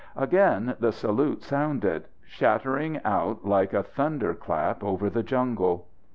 [0.17, 5.89] Again the salute sounded shattering out like a thunderclap over the jungle.